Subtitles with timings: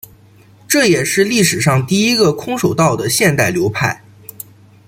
[0.67, 4.03] 这也是历史上第一个空手道的现代流派。